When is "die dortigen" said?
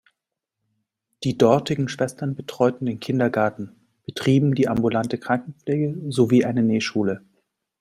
1.23-1.87